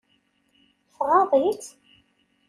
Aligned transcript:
Tɣaḍ-itt? 0.95 1.65